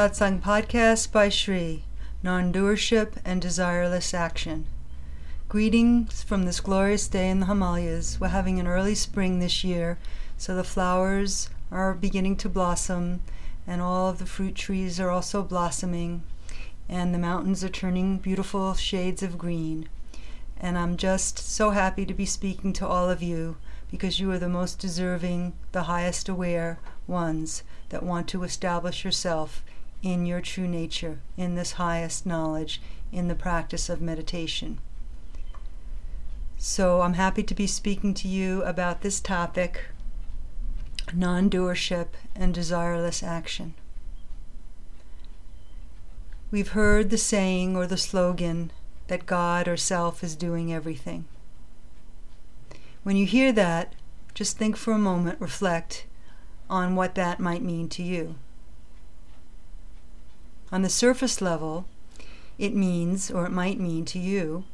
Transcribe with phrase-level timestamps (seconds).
[0.00, 1.84] Satsang Podcast by Sri,
[2.22, 4.64] Non-Doership and Desireless Action.
[5.46, 8.18] Greetings from this glorious day in the Himalayas.
[8.18, 9.98] We're having an early spring this year,
[10.38, 13.20] so the flowers are beginning to blossom,
[13.66, 16.22] and all of the fruit trees are also blossoming,
[16.88, 19.86] and the mountains are turning beautiful shades of green.
[20.58, 23.58] And I'm just so happy to be speaking to all of you
[23.90, 29.62] because you are the most deserving, the highest aware ones that want to establish yourself
[30.02, 32.80] in your true nature, in this highest knowledge,
[33.12, 34.78] in the practice of meditation.
[36.56, 39.86] So I'm happy to be speaking to you about this topic
[41.14, 43.74] non doership and desireless action.
[46.50, 48.72] We've heard the saying or the slogan
[49.08, 51.24] that God or self is doing everything.
[53.02, 53.94] When you hear that,
[54.34, 56.06] just think for a moment, reflect
[56.68, 58.36] on what that might mean to you.
[60.72, 61.86] On the surface level,
[62.58, 64.64] it means, or it might mean to you,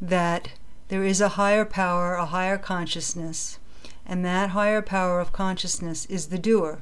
[0.00, 0.50] that
[0.88, 3.58] there is a higher power, a higher consciousness,
[4.04, 6.80] and that higher power of consciousness is the doer.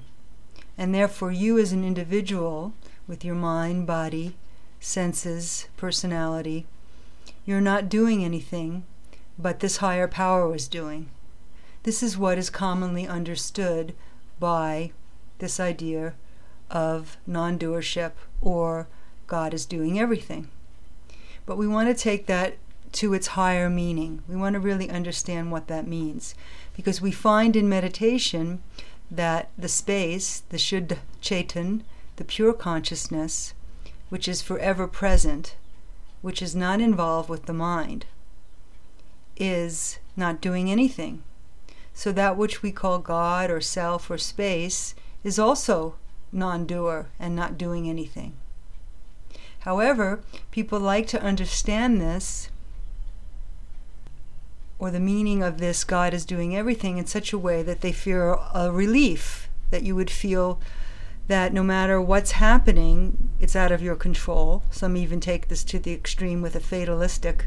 [0.78, 2.72] And therefore, you as an individual,
[3.06, 4.36] with your mind, body,
[4.80, 6.66] senses, personality,
[7.44, 8.84] you're not doing anything,
[9.38, 11.08] but this higher power is doing.
[11.84, 13.94] This is what is commonly understood
[14.40, 14.90] by
[15.38, 16.14] this idea
[16.70, 18.88] of non doership or
[19.26, 20.48] God is doing everything.
[21.44, 22.56] But we want to take that
[22.92, 24.22] to its higher meaning.
[24.28, 26.34] We want to really understand what that means.
[26.76, 28.62] Because we find in meditation
[29.10, 31.82] that the space, the Shuddha Chaitan,
[32.16, 33.54] the pure consciousness,
[34.08, 35.56] which is forever present,
[36.22, 38.06] which is not involved with the mind,
[39.36, 41.22] is not doing anything.
[41.92, 45.94] So that which we call God or self or space is also
[46.36, 48.34] non doer and not doing anything.
[49.60, 50.20] However,
[50.52, 52.50] people like to understand this
[54.78, 57.92] or the meaning of this God is doing everything in such a way that they
[57.92, 60.60] fear a relief, that you would feel
[61.28, 64.62] that no matter what's happening, it's out of your control.
[64.70, 67.46] Some even take this to the extreme with a fatalistic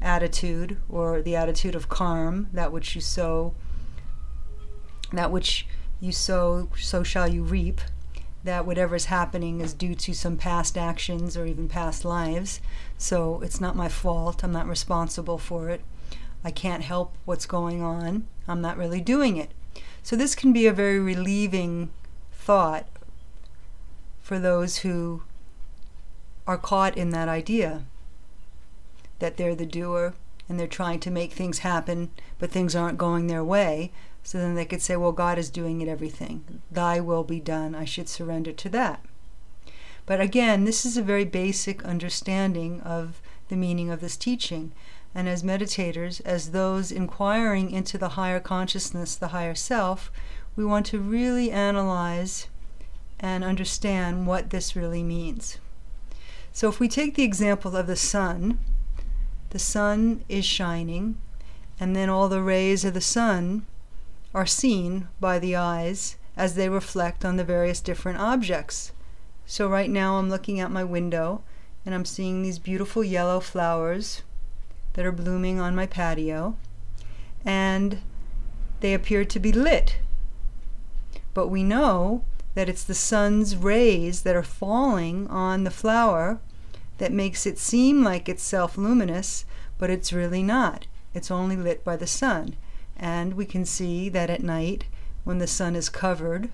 [0.00, 3.54] attitude or the attitude of karma, that which you sow,
[5.12, 5.66] that which
[5.98, 7.80] you sow, so shall you reap
[8.46, 12.60] that whatever's happening is due to some past actions or even past lives.
[12.96, 14.42] So it's not my fault.
[14.42, 15.82] I'm not responsible for it.
[16.42, 18.26] I can't help what's going on.
[18.48, 19.50] I'm not really doing it.
[20.02, 21.90] So this can be a very relieving
[22.32, 22.86] thought
[24.22, 25.22] for those who
[26.46, 27.84] are caught in that idea
[29.18, 30.14] that they're the doer
[30.48, 33.90] and they're trying to make things happen, but things aren't going their way.
[34.26, 36.60] So then they could say, well, God is doing it everything.
[36.68, 37.76] Thy will be done.
[37.76, 39.00] I should surrender to that.
[40.04, 44.72] But again, this is a very basic understanding of the meaning of this teaching.
[45.14, 50.10] And as meditators, as those inquiring into the higher consciousness, the higher self,
[50.56, 52.48] we want to really analyze
[53.20, 55.58] and understand what this really means.
[56.52, 58.58] So if we take the example of the sun,
[59.50, 61.16] the sun is shining,
[61.78, 63.66] and then all the rays of the sun
[64.36, 68.92] are seen by the eyes as they reflect on the various different objects.
[69.46, 71.42] So, right now, I'm looking out my window
[71.86, 74.20] and I'm seeing these beautiful yellow flowers
[74.92, 76.54] that are blooming on my patio,
[77.46, 78.02] and
[78.80, 79.96] they appear to be lit.
[81.32, 82.22] But we know
[82.54, 86.40] that it's the sun's rays that are falling on the flower
[86.98, 89.46] that makes it seem like it's self luminous,
[89.78, 90.86] but it's really not.
[91.14, 92.54] It's only lit by the sun.
[92.98, 94.84] And we can see that at night,
[95.24, 96.50] when the sun is covered,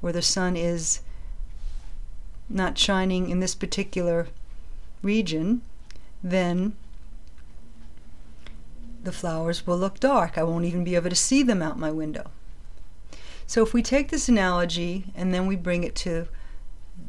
[0.00, 1.00] where the sun is
[2.48, 4.28] not shining in this particular
[5.02, 5.62] region,
[6.22, 6.74] then
[9.02, 10.38] the flowers will look dark.
[10.38, 12.30] I won't even be able to see them out my window.
[13.46, 16.28] So, if we take this analogy and then we bring it to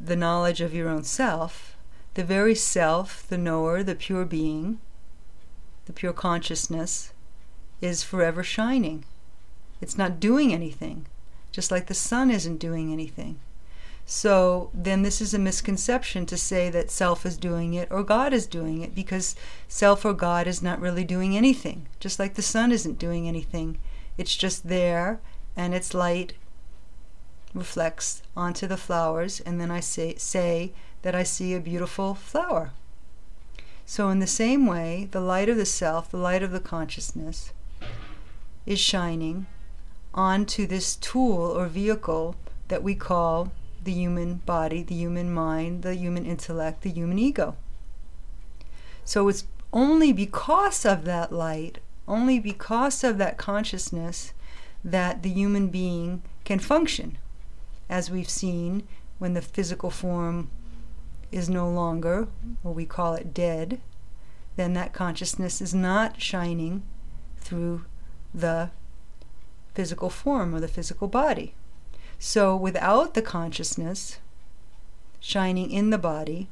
[0.03, 1.77] the knowledge of your own self,
[2.15, 4.79] the very self, the knower, the pure being,
[5.85, 7.13] the pure consciousness,
[7.81, 9.05] is forever shining.
[9.81, 11.05] It's not doing anything,
[11.51, 13.39] just like the sun isn't doing anything.
[14.05, 18.33] So then this is a misconception to say that self is doing it or God
[18.33, 19.35] is doing it because
[19.67, 23.79] self or God is not really doing anything, just like the sun isn't doing anything.
[24.17, 25.19] It's just there
[25.55, 26.33] and its light
[27.53, 32.71] reflects onto the flowers and then I say, say that I see a beautiful flower.
[33.87, 37.53] So in the same way, the light of the self, the light of the consciousness,
[38.65, 39.45] is shining
[40.13, 42.35] onto this tool or vehicle
[42.67, 43.51] that we call
[43.83, 47.55] the human body, the human mind, the human intellect, the human ego.
[49.03, 54.33] So it's only because of that light, only because of that consciousness,
[54.83, 57.17] that the human being can function.
[57.89, 58.87] As we've seen,
[59.19, 60.49] when the physical form
[61.31, 62.27] is no longer,
[62.63, 63.79] or we call it dead,
[64.55, 66.83] then that consciousness is not shining
[67.37, 67.85] through
[68.35, 68.69] the
[69.73, 71.53] physical form or the physical body.
[72.19, 74.19] So without the consciousness
[75.19, 76.47] shining in the body,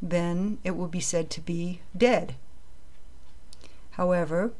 [0.00, 2.34] then it will be said to be dead.
[3.92, 4.52] However,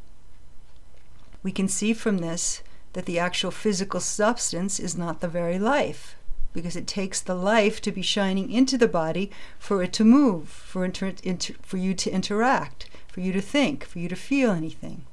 [1.43, 6.17] we can see from this that the actual physical substance is not the very life,
[6.53, 10.49] because it takes the life to be shining into the body for it to move,
[10.49, 14.51] for, inter- inter- for you to interact, for you to think, for you to feel
[14.51, 15.05] anything.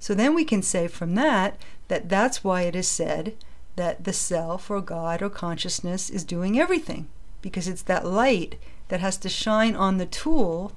[0.00, 3.36] So then we can say from that that that's why it is said
[3.76, 7.08] that the self or God or consciousness is doing everything,
[7.42, 8.58] because it's that light
[8.88, 10.72] that has to shine on the tool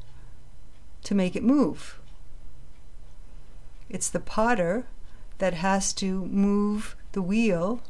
[1.03, 1.99] to make it move.
[3.89, 4.85] It's the potter
[5.37, 7.81] that has to move the wheel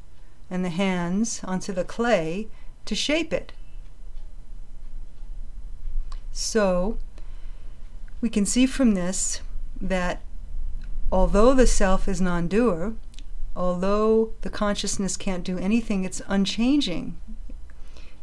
[0.50, 2.47] and the hands onto the clay
[2.85, 3.53] to shape it.
[6.31, 6.97] So,
[8.21, 9.41] we can see from this
[9.80, 10.21] that
[11.13, 12.94] although the self is non doer,
[13.56, 17.15] although the consciousness can't do anything, it's unchanging.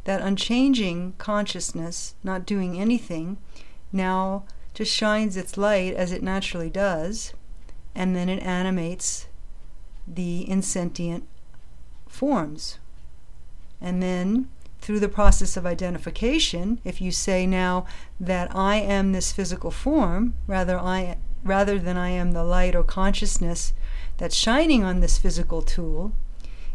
[0.05, 3.37] That unchanging consciousness, not doing anything,
[3.93, 4.43] now
[4.75, 7.33] just shines its light as it naturally does,
[7.95, 9.29] and then it animates
[10.05, 11.29] the insentient
[12.09, 12.81] forms.
[13.81, 14.49] And then
[14.81, 17.87] through the process of identification, if you say now
[18.19, 22.85] that I am this physical form, rather I rather than I am the light or
[22.85, 23.73] consciousness
[24.19, 26.13] that's shining on this physical tool,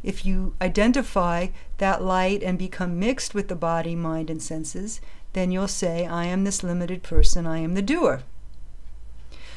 [0.04, 1.48] if you identify
[1.78, 5.02] that light and become mixed with the body, mind, and senses,
[5.34, 8.22] then you'll say, I am this limited person, I am the doer.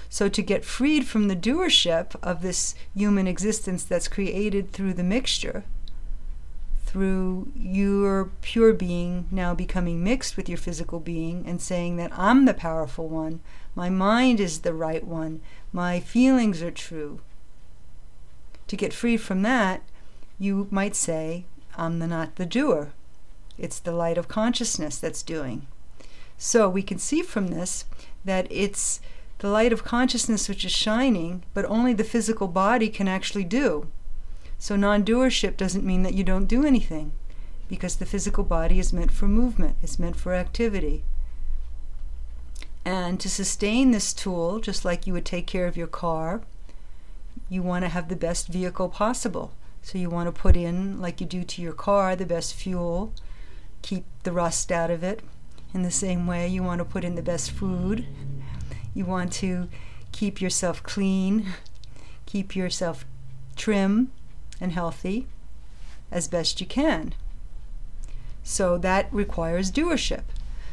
[0.09, 5.05] So, to get freed from the doership of this human existence that's created through the
[5.05, 5.65] mixture,
[6.89, 12.47] through your pure being now becoming mixed with your physical being and saying that I'm
[12.47, 13.41] the powerful one,
[13.75, 17.21] my mind is the right one, my feelings are true.
[18.69, 19.83] To get free from that,
[20.39, 21.45] you might say,
[21.77, 22.93] I'm the, not the doer.
[23.59, 25.67] It's the light of consciousness that's doing.
[26.39, 27.85] So we can see from this
[28.25, 29.03] that it's
[29.41, 33.89] the light of consciousness which is shining, but only the physical body can actually do.
[34.59, 37.13] So non doership doesn't mean that you don't do anything,
[37.69, 41.05] because the physical body is meant for movement, it's meant for activity.
[42.85, 46.41] And to sustain this tool, just like you would take care of your car,
[47.49, 49.53] you want to have the best vehicle possible.
[49.83, 53.13] So you want to put in, like you do to your car, the best fuel,
[53.83, 55.21] keep the rust out of it.
[55.73, 58.07] In the same way, you want to put in the best food.
[58.95, 59.69] You want to
[60.13, 61.47] keep yourself clean,
[62.27, 63.05] keep yourself
[63.55, 64.11] trim,
[64.61, 65.27] and healthy
[66.11, 67.15] as best you can.
[68.43, 70.23] So that requires doership.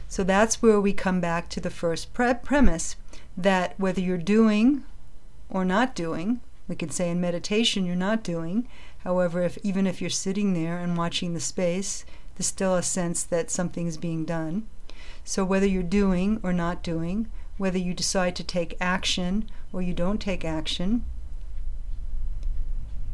[0.07, 2.95] So that's where we come back to the first pre- premise
[3.35, 4.83] that whether you're doing
[5.49, 8.67] or not doing, we could say in meditation you're not doing.
[8.99, 13.23] However, if even if you're sitting there and watching the space, there's still a sense
[13.23, 14.67] that something's being done.
[15.23, 19.93] So whether you're doing or not doing, whether you decide to take action or you
[19.93, 21.03] don't take action,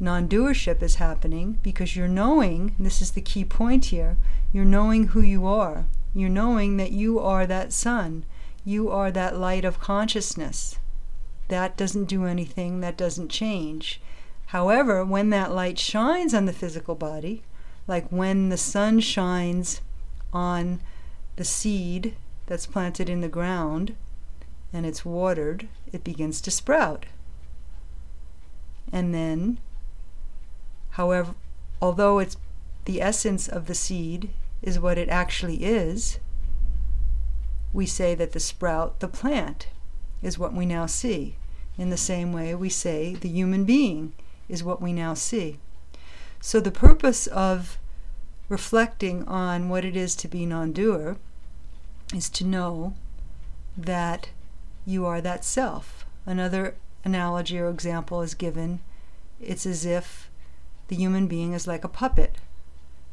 [0.01, 4.17] non doership is happening because you're knowing, this is the key point here,
[4.51, 5.86] you're knowing who you are.
[6.13, 8.25] You're knowing that you are that sun.
[8.65, 10.77] You are that light of consciousness.
[11.48, 14.01] That doesn't do anything, that doesn't change.
[14.48, 17.43] However, when that light shines on the physical body,
[17.88, 19.81] like when the sun shines
[20.34, 20.81] on
[21.36, 22.15] the seed
[22.48, 23.96] that's planted in the ground
[24.74, 27.05] and it's watered, it begins to sprout.
[28.91, 29.60] And then
[30.91, 31.36] However,
[31.81, 32.38] although it's
[32.86, 34.29] the essence of the seed
[34.62, 36.19] is what it actually is,
[37.74, 39.67] we say that the sprout, the plant,
[40.21, 41.36] is what we now see.
[41.77, 44.13] In the same way, we say the human being
[44.50, 45.60] is what we now see.
[46.41, 47.77] So, the purpose of
[48.50, 51.17] reflecting on what it is to be non doer
[52.13, 52.93] is to know
[53.77, 54.29] that
[54.86, 56.05] you are that self.
[56.25, 58.81] Another analogy or example is given
[59.41, 60.29] it's as if
[60.91, 62.36] the human being is like a puppet,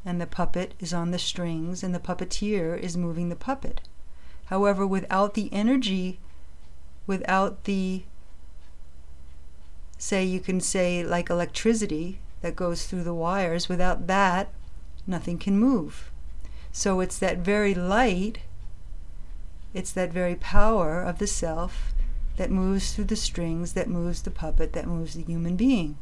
[0.05, 3.83] and the puppet is on the strings, and the puppeteer is moving the puppet.
[4.47, 6.19] However, without the energy,
[7.07, 8.03] without the,
[9.97, 14.49] say, you can say like electricity that goes through the wires, without that,
[15.07, 16.11] nothing can move.
[16.73, 18.41] So it's that very light,
[19.73, 21.93] it's that very power of the self
[22.39, 25.97] that moves through the strings, that moves the puppet, that moves the human being.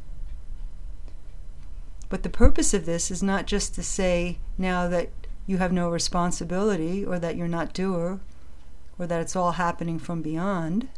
[2.09, 5.09] But the purpose of this is not just to say now that
[5.45, 8.19] you have no responsibility or that you're not doer
[8.97, 10.89] or that it's all happening from beyond.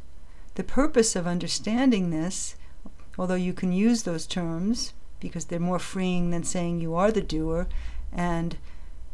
[0.55, 2.55] The purpose of understanding this,
[3.17, 7.21] although you can use those terms because they're more freeing than saying you are the
[7.21, 7.67] doer
[8.11, 8.57] and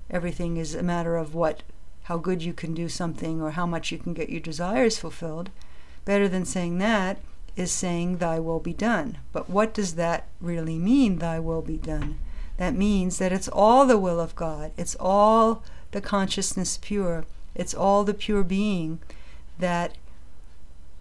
[0.10, 1.64] everything is a matter of what
[2.04, 5.50] how good you can do something or how much you can get your desires fulfilled.
[6.06, 7.18] Better than saying that
[7.56, 9.18] is saying thy will be done.
[9.32, 12.20] But what does that really mean, thy will be done?
[12.58, 14.72] That means that it's all the will of God.
[14.78, 17.26] It's all the consciousness pure.
[17.54, 19.00] It's all the pure being
[19.60, 19.96] that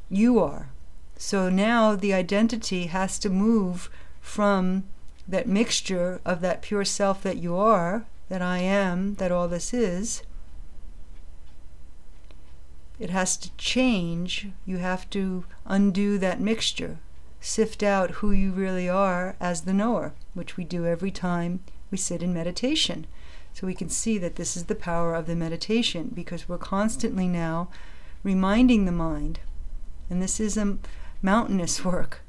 [0.09, 0.69] you are.
[1.17, 4.85] So now the identity has to move from
[5.27, 9.73] that mixture of that pure self that you are, that I am, that all this
[9.73, 10.23] is.
[12.99, 14.49] It has to change.
[14.65, 16.99] You have to undo that mixture,
[17.41, 21.61] sift out who you really are as the knower, which we do every time
[21.91, 23.07] we sit in meditation.
[23.53, 27.29] So we can see that this is the power of the meditation because we're constantly
[27.29, 27.69] now
[28.23, 29.41] reminding the mind.
[30.11, 30.79] And this is a
[31.23, 32.23] mountainous work.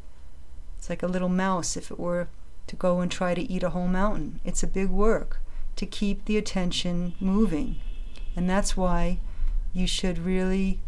[0.77, 2.27] It's like a little mouse if it were
[2.67, 4.39] to go and try to eat a whole mountain.
[4.43, 5.41] It's a big work
[5.75, 7.77] to keep the attention moving.
[8.35, 9.19] And that's why
[9.75, 10.79] you should really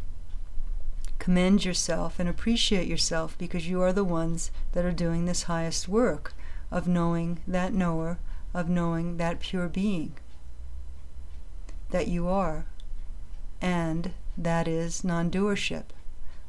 [1.19, 5.89] commend yourself and appreciate yourself because you are the ones that are doing this highest
[5.89, 6.33] work
[6.71, 8.17] of knowing that knower,
[8.53, 10.15] of knowing that pure being
[11.89, 12.65] that you are.
[13.61, 15.85] And that is non doership.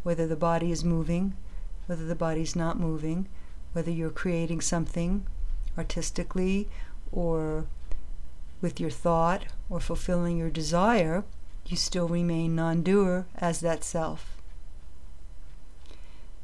[0.03, 1.37] Whether the body is moving,
[1.87, 3.29] whether the body's not moving,
[3.73, 5.27] whether you're creating something
[5.77, 6.69] artistically
[7.11, 7.67] or
[8.61, 11.25] with your thought or fulfilling your desire,
[11.69, 14.37] you still remain non doer as that self.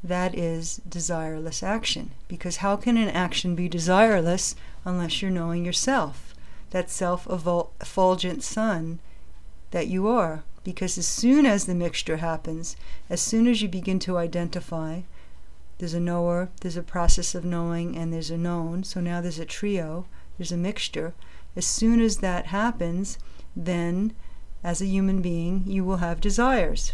[0.03, 2.11] That is desireless action.
[2.27, 4.53] Because how can an action be desireless
[4.85, 6.35] unless you're knowing yourself?
[6.69, 8.99] That self effulgent sun
[9.71, 10.43] that you are.
[10.63, 12.75] Because as soon as the mixture happens,
[13.09, 15.01] as soon as you begin to identify,
[15.77, 18.83] there's a knower, there's a process of knowing, and there's a known.
[18.83, 20.05] So now there's a trio,
[20.37, 21.13] there's a mixture.
[21.55, 23.17] As soon as that happens,
[23.55, 24.13] then
[24.65, 26.93] as a human being, you will have desires.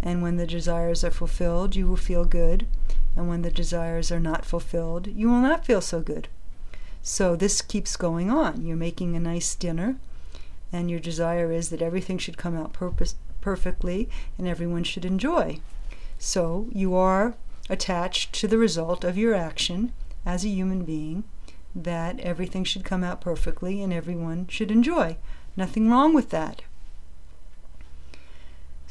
[0.00, 2.66] And when the desires are fulfilled, you will feel good.
[3.14, 6.26] And when the desires are not fulfilled, you will not feel so good.
[7.02, 8.66] So this keeps going on.
[8.66, 9.94] You're making a nice dinner,
[10.72, 15.60] and your desire is that everything should come out purpose, perfectly and everyone should enjoy.
[16.18, 17.34] So you are
[17.70, 19.92] attached to the result of your action
[20.26, 21.22] as a human being
[21.76, 25.16] that everything should come out perfectly and everyone should enjoy.
[25.56, 26.62] Nothing wrong with that.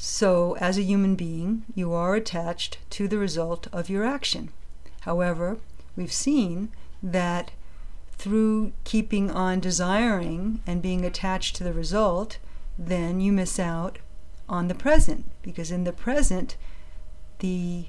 [0.06, 4.52] So, as a human being, you are attached to the result of your action.
[5.00, 5.60] However,
[5.96, 7.52] we've seen that
[8.12, 12.38] through keeping on desiring and being attached to the result,
[12.78, 14.00] then you miss out
[14.50, 15.32] on the present.
[15.42, 16.58] Because in the present,
[17.40, 17.86] the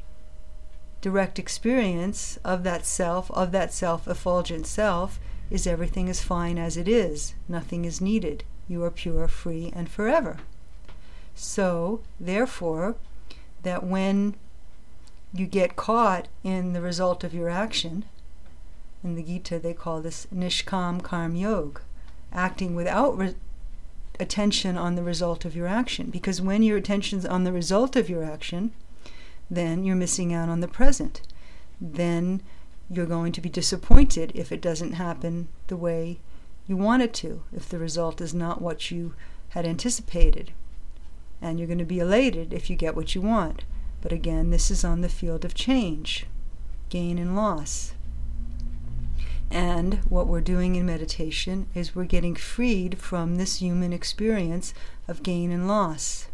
[1.01, 5.19] direct experience of that self, of that self effulgent self,
[5.51, 7.35] is everything is fine as it is.
[7.49, 8.45] Nothing is needed.
[8.69, 10.39] You are pure, free, and forever.
[11.35, 12.97] So, therefore,
[13.63, 14.37] that when
[15.33, 18.05] you get caught in the result of your action,
[19.03, 21.81] in the Gita they call this Nishkam Karm Yog,
[22.33, 23.35] acting without re-
[24.21, 26.11] attention on the result of your action.
[26.11, 28.73] Because when your attention's on the result of your action,
[29.51, 31.21] then you're missing out on the present.
[31.81, 32.43] Then
[32.89, 36.21] you're going to be disappointed if it doesn't happen the way
[36.67, 39.15] you want it to, if the result is not what you
[39.51, 40.53] had anticipated
[41.41, 43.65] and you're going to be elated if you get what you want.
[44.01, 46.27] But again, this is on the field of change,
[46.89, 47.95] gain and loss.
[49.51, 54.75] And what we're doing in meditation is we're getting freed from this human experience
[55.07, 56.27] of gain and loss.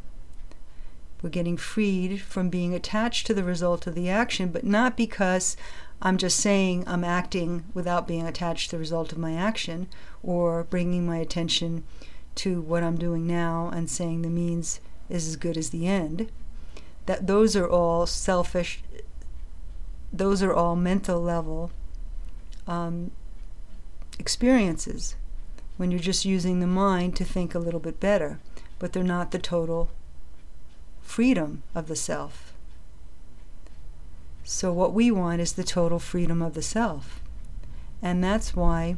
[1.22, 5.56] We're getting freed from being attached to the result of the action, but not because
[6.00, 9.88] I'm just saying I'm acting without being attached to the result of my action
[10.22, 11.84] or bringing my attention
[12.36, 14.80] to what I'm doing now and saying the means
[15.10, 16.30] is as good as the end.
[17.06, 18.82] That those are all selfish,
[20.12, 21.70] those are all mental level
[22.66, 23.10] um,
[24.18, 25.16] experiences
[25.76, 28.38] when you're just using the mind to think a little bit better,
[28.78, 29.88] but they're not the total
[31.00, 32.52] freedom of the self.
[34.44, 37.22] So, what we want is the total freedom of the self.
[38.02, 38.96] And that's why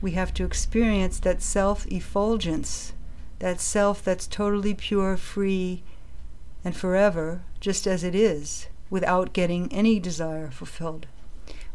[0.00, 2.92] we have to experience that self effulgence,
[3.38, 5.82] that self that's totally pure, free,
[6.64, 11.06] and forever, just as it is, without getting any desire fulfilled.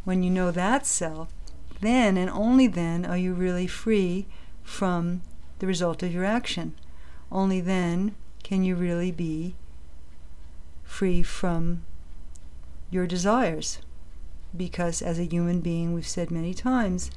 [0.03, 1.29] When you know that self,
[1.79, 4.25] then and only then are you really free
[4.63, 5.21] from
[5.59, 6.75] the result of your action.
[7.31, 9.55] Only then can you really be
[10.83, 11.83] free from
[12.91, 13.79] your desires.
[14.55, 17.09] Because as a human being, we've said many times,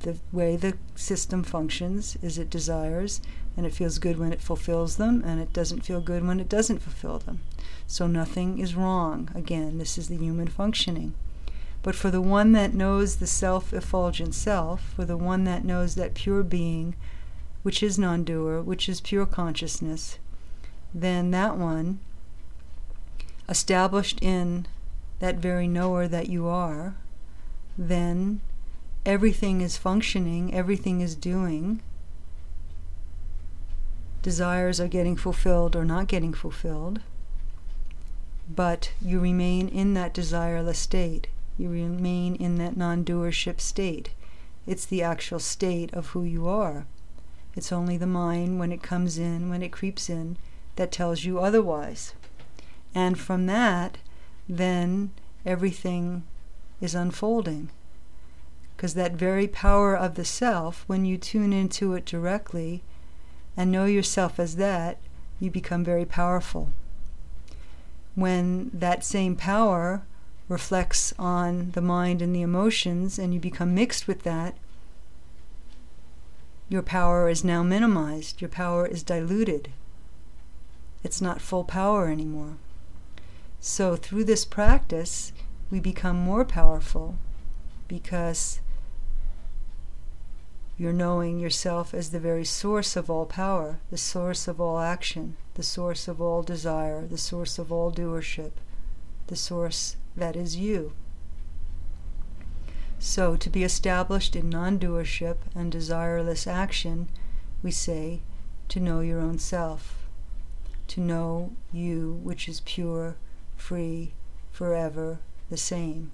[0.00, 3.20] the way the system functions is it desires
[3.56, 6.48] and it feels good when it fulfills them and it doesn't feel good when it
[6.48, 7.40] doesn't fulfill them.
[7.86, 9.30] So nothing is wrong.
[9.34, 11.14] Again, this is the human functioning.
[11.82, 15.94] But for the one that knows the self effulgent self, for the one that knows
[15.94, 16.94] that pure being,
[17.62, 20.18] which is non doer, which is pure consciousness,
[20.94, 22.00] then that one,
[23.48, 24.66] established in
[25.20, 26.94] that very knower that you are,
[27.76, 28.40] then
[29.06, 31.80] everything is functioning, everything is doing.
[34.22, 37.00] Desires are getting fulfilled or not getting fulfilled,
[38.54, 41.28] but you remain in that desireless state.
[41.56, 44.10] You remain in that non doership state.
[44.66, 46.86] It's the actual state of who you are.
[47.56, 50.36] It's only the mind, when it comes in, when it creeps in,
[50.76, 52.12] that tells you otherwise.
[52.94, 53.98] And from that,
[54.48, 55.10] then
[55.44, 56.22] everything
[56.80, 57.70] is unfolding
[58.80, 62.82] because that very power of the self, when you tune into it directly
[63.54, 64.96] and know yourself as that,
[65.38, 66.70] you become very powerful.
[68.14, 70.00] When that same power
[70.48, 74.56] reflects on the mind and the emotions and you become mixed with that,
[76.70, 79.68] your power is now minimized, your power is diluted.
[81.04, 82.56] It's not full power anymore.
[83.60, 85.34] So, through this practice,
[85.70, 87.16] we become more powerful
[87.86, 88.60] because
[90.80, 95.36] you're knowing yourself as the very source of all power, the source of all action,
[95.52, 98.52] the source of all desire, the source of all doership,
[99.26, 100.94] the source that is you.
[102.98, 107.10] So, to be established in non doership and desireless action,
[107.62, 108.22] we say
[108.70, 110.06] to know your own self,
[110.88, 113.16] to know you, which is pure,
[113.54, 114.14] free,
[114.50, 115.18] forever
[115.50, 116.10] the same.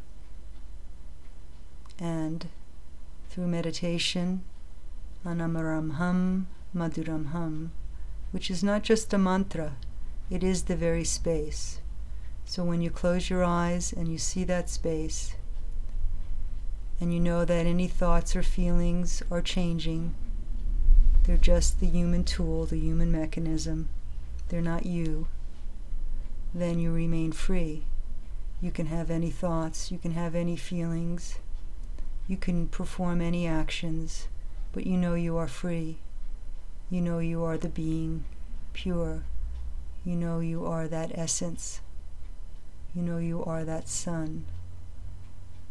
[2.00, 2.48] And
[3.30, 4.42] through meditation,
[5.26, 7.72] Anamaram Hum, Madhuram Hum,
[8.30, 9.72] which is not just a mantra,
[10.30, 11.80] it is the very space.
[12.44, 15.34] So when you close your eyes and you see that space,
[17.00, 20.14] and you know that any thoughts or feelings are changing,
[21.24, 23.88] they're just the human tool, the human mechanism,
[24.48, 25.26] they're not you,
[26.54, 27.82] then you remain free.
[28.62, 31.40] You can have any thoughts, you can have any feelings,
[32.28, 34.28] you can perform any actions
[34.76, 35.96] but you know you are free.
[36.90, 38.24] You know you are the being
[38.74, 39.22] pure.
[40.04, 41.80] You know you are that essence.
[42.94, 44.44] You know you are that sun,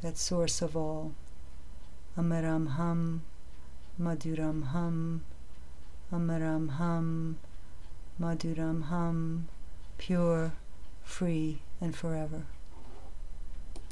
[0.02, 1.14] that source of all.
[2.18, 3.22] Amaram Hum,
[4.02, 5.22] Madhuram Hum,
[6.12, 7.38] Amaram Hum,
[8.20, 9.50] Madhuram Hum,
[10.00, 10.54] pure,
[11.04, 12.48] free, and forever.